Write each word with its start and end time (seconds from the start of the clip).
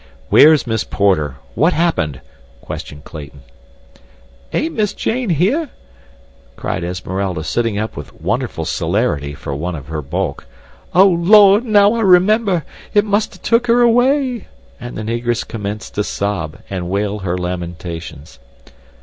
"Where's 0.29 0.65
Miss 0.65 0.83
Porter? 0.83 1.35
What 1.53 1.73
happened?" 1.73 2.21
questioned 2.59 3.03
Clayton. 3.03 3.41
"Ain't 4.51 4.73
Miss 4.73 4.93
Jane 4.93 5.29
here?" 5.29 5.69
cried 6.55 6.83
Esmeralda, 6.83 7.43
sitting 7.43 7.77
up 7.77 7.95
with 7.95 8.19
wonderful 8.19 8.65
celerity 8.65 9.35
for 9.35 9.53
one 9.53 9.75
of 9.75 9.89
her 9.89 10.01
bulk. 10.01 10.47
"Oh, 10.95 11.05
Lord, 11.09 11.65
now 11.65 11.93
I 11.93 12.01
remember! 12.01 12.65
It 12.95 13.05
must 13.05 13.33
have 13.33 13.41
took 13.43 13.67
her 13.67 13.81
away," 13.81 14.47
and 14.79 14.97
the 14.97 15.03
Negress 15.03 15.43
commenced 15.47 15.93
to 15.93 16.03
sob, 16.03 16.57
and 16.67 16.89
wail 16.89 17.19
her 17.19 17.37
lamentations. 17.37 18.39